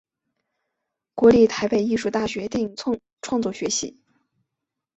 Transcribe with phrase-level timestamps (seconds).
[1.13, 2.73] 国立台北艺术大学电影
[3.21, 4.01] 创作学系